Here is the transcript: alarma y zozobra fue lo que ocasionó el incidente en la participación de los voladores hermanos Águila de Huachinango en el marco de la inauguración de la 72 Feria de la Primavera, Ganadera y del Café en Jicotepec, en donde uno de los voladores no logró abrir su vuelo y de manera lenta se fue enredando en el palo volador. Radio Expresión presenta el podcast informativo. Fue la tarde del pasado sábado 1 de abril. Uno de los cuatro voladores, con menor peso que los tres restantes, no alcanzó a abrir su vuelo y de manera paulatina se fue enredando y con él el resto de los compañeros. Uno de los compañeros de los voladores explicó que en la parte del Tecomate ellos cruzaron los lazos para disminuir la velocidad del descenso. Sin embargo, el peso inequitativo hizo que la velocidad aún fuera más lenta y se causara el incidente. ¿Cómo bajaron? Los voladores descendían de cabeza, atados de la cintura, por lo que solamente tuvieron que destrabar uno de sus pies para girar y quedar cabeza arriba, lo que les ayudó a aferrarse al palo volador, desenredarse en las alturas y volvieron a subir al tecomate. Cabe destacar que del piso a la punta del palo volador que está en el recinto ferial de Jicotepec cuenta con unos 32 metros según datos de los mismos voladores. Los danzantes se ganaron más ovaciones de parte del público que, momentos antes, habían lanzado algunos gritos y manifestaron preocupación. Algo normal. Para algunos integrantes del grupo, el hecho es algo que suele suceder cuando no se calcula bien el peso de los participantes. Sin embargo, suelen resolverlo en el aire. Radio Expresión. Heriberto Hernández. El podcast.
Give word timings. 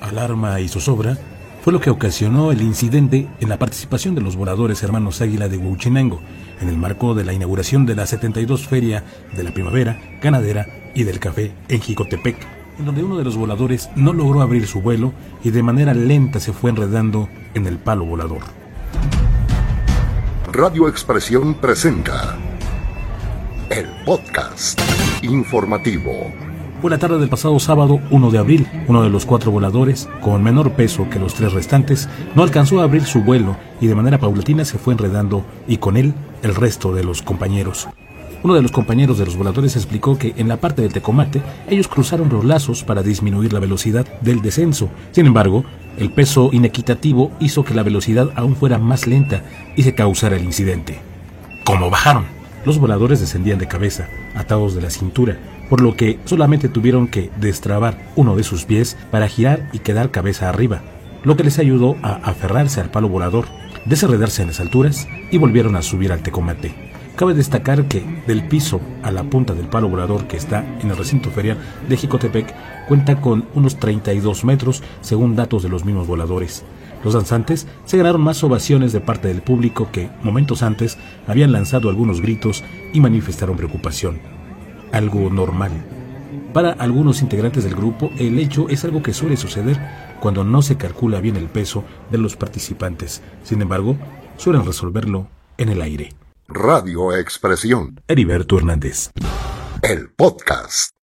alarma 0.00 0.60
y 0.60 0.68
zozobra 0.68 1.16
fue 1.62 1.72
lo 1.72 1.80
que 1.80 1.90
ocasionó 1.90 2.52
el 2.52 2.62
incidente 2.62 3.28
en 3.40 3.48
la 3.48 3.58
participación 3.58 4.14
de 4.14 4.22
los 4.22 4.36
voladores 4.36 4.82
hermanos 4.82 5.20
Águila 5.20 5.48
de 5.48 5.58
Huachinango 5.58 6.20
en 6.60 6.68
el 6.68 6.78
marco 6.78 7.14
de 7.14 7.24
la 7.24 7.32
inauguración 7.32 7.86
de 7.86 7.96
la 7.96 8.06
72 8.06 8.66
Feria 8.66 9.04
de 9.36 9.42
la 9.42 9.52
Primavera, 9.52 10.00
Ganadera 10.22 10.66
y 10.94 11.04
del 11.04 11.20
Café 11.20 11.52
en 11.68 11.80
Jicotepec, 11.80 12.36
en 12.78 12.86
donde 12.86 13.02
uno 13.02 13.18
de 13.18 13.24
los 13.24 13.36
voladores 13.36 13.90
no 13.94 14.12
logró 14.12 14.40
abrir 14.40 14.66
su 14.66 14.80
vuelo 14.80 15.12
y 15.44 15.50
de 15.50 15.62
manera 15.62 15.94
lenta 15.94 16.40
se 16.40 16.52
fue 16.52 16.70
enredando 16.70 17.28
en 17.54 17.66
el 17.66 17.78
palo 17.78 18.04
volador. 18.04 18.40
Radio 20.52 20.88
Expresión 20.88 21.54
presenta 21.54 22.36
el 23.70 23.86
podcast 24.04 24.80
informativo. 25.22 26.49
Fue 26.80 26.90
la 26.90 26.98
tarde 26.98 27.18
del 27.18 27.28
pasado 27.28 27.60
sábado 27.60 28.00
1 28.10 28.30
de 28.30 28.38
abril. 28.38 28.66
Uno 28.88 29.02
de 29.02 29.10
los 29.10 29.26
cuatro 29.26 29.50
voladores, 29.50 30.08
con 30.22 30.42
menor 30.42 30.72
peso 30.72 31.10
que 31.10 31.18
los 31.18 31.34
tres 31.34 31.52
restantes, 31.52 32.08
no 32.34 32.42
alcanzó 32.42 32.80
a 32.80 32.84
abrir 32.84 33.04
su 33.04 33.22
vuelo 33.22 33.54
y 33.82 33.86
de 33.86 33.94
manera 33.94 34.16
paulatina 34.16 34.64
se 34.64 34.78
fue 34.78 34.94
enredando 34.94 35.44
y 35.68 35.76
con 35.76 35.98
él 35.98 36.14
el 36.42 36.54
resto 36.54 36.94
de 36.94 37.04
los 37.04 37.20
compañeros. 37.20 37.86
Uno 38.42 38.54
de 38.54 38.62
los 38.62 38.72
compañeros 38.72 39.18
de 39.18 39.26
los 39.26 39.36
voladores 39.36 39.76
explicó 39.76 40.16
que 40.16 40.32
en 40.38 40.48
la 40.48 40.56
parte 40.56 40.80
del 40.80 40.94
Tecomate 40.94 41.42
ellos 41.68 41.86
cruzaron 41.86 42.30
los 42.30 42.46
lazos 42.46 42.82
para 42.82 43.02
disminuir 43.02 43.52
la 43.52 43.60
velocidad 43.60 44.06
del 44.22 44.40
descenso. 44.40 44.88
Sin 45.12 45.26
embargo, 45.26 45.64
el 45.98 46.10
peso 46.10 46.48
inequitativo 46.50 47.30
hizo 47.40 47.62
que 47.62 47.74
la 47.74 47.82
velocidad 47.82 48.30
aún 48.36 48.56
fuera 48.56 48.78
más 48.78 49.06
lenta 49.06 49.42
y 49.76 49.82
se 49.82 49.94
causara 49.94 50.36
el 50.36 50.44
incidente. 50.44 50.98
¿Cómo 51.62 51.90
bajaron? 51.90 52.39
Los 52.64 52.78
voladores 52.78 53.20
descendían 53.20 53.58
de 53.58 53.68
cabeza, 53.68 54.08
atados 54.34 54.74
de 54.74 54.82
la 54.82 54.90
cintura, 54.90 55.38
por 55.68 55.80
lo 55.80 55.96
que 55.96 56.18
solamente 56.24 56.68
tuvieron 56.68 57.08
que 57.08 57.30
destrabar 57.40 57.98
uno 58.16 58.36
de 58.36 58.42
sus 58.42 58.64
pies 58.64 58.96
para 59.10 59.28
girar 59.28 59.68
y 59.72 59.78
quedar 59.78 60.10
cabeza 60.10 60.48
arriba, 60.48 60.82
lo 61.24 61.36
que 61.36 61.44
les 61.44 61.58
ayudó 61.58 61.96
a 62.02 62.14
aferrarse 62.16 62.80
al 62.80 62.90
palo 62.90 63.08
volador, 63.08 63.46
desenredarse 63.86 64.42
en 64.42 64.48
las 64.48 64.60
alturas 64.60 65.06
y 65.30 65.38
volvieron 65.38 65.76
a 65.76 65.82
subir 65.82 66.12
al 66.12 66.22
tecomate. 66.22 66.89
Cabe 67.20 67.34
destacar 67.34 67.86
que 67.86 68.02
del 68.26 68.48
piso 68.48 68.80
a 69.02 69.10
la 69.10 69.24
punta 69.24 69.52
del 69.52 69.66
palo 69.66 69.90
volador 69.90 70.26
que 70.26 70.38
está 70.38 70.64
en 70.80 70.90
el 70.90 70.96
recinto 70.96 71.28
ferial 71.28 71.58
de 71.86 71.98
Jicotepec 71.98 72.54
cuenta 72.88 73.20
con 73.20 73.44
unos 73.52 73.76
32 73.76 74.42
metros 74.46 74.82
según 75.02 75.36
datos 75.36 75.62
de 75.62 75.68
los 75.68 75.84
mismos 75.84 76.06
voladores. 76.06 76.64
Los 77.04 77.12
danzantes 77.12 77.66
se 77.84 77.98
ganaron 77.98 78.22
más 78.22 78.42
ovaciones 78.42 78.94
de 78.94 79.02
parte 79.02 79.28
del 79.28 79.42
público 79.42 79.90
que, 79.92 80.08
momentos 80.22 80.62
antes, 80.62 80.96
habían 81.26 81.52
lanzado 81.52 81.90
algunos 81.90 82.22
gritos 82.22 82.64
y 82.94 83.00
manifestaron 83.00 83.58
preocupación. 83.58 84.18
Algo 84.90 85.28
normal. 85.28 85.72
Para 86.54 86.70
algunos 86.70 87.20
integrantes 87.20 87.64
del 87.64 87.76
grupo, 87.76 88.10
el 88.18 88.38
hecho 88.38 88.70
es 88.70 88.82
algo 88.86 89.02
que 89.02 89.12
suele 89.12 89.36
suceder 89.36 89.78
cuando 90.20 90.42
no 90.42 90.62
se 90.62 90.78
calcula 90.78 91.20
bien 91.20 91.36
el 91.36 91.50
peso 91.50 91.84
de 92.10 92.16
los 92.16 92.36
participantes. 92.36 93.20
Sin 93.42 93.60
embargo, 93.60 93.98
suelen 94.38 94.64
resolverlo 94.64 95.28
en 95.58 95.68
el 95.68 95.82
aire. 95.82 96.14
Radio 96.52 97.16
Expresión. 97.16 98.00
Heriberto 98.08 98.58
Hernández. 98.58 99.10
El 99.82 100.10
podcast. 100.12 100.99